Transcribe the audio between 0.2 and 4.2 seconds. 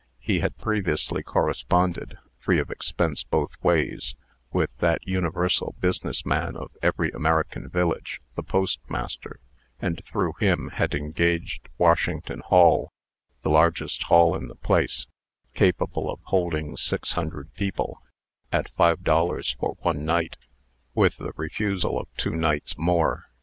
had previously corresponded (free of expense both ways)